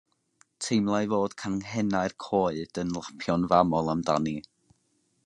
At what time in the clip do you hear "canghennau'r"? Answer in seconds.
1.43-2.15